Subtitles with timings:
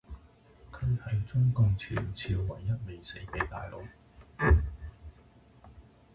[0.71, 3.79] 佢係中共前朝唯一未死既大佬